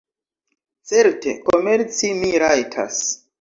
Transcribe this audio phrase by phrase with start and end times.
[0.91, 3.05] Certe, komerci mi rajtas.